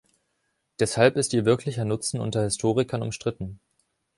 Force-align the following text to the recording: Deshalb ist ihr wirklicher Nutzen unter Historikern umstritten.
Deshalb 0.79 1.15
ist 1.15 1.31
ihr 1.31 1.45
wirklicher 1.45 1.85
Nutzen 1.85 2.19
unter 2.21 2.41
Historikern 2.41 3.03
umstritten. 3.03 3.59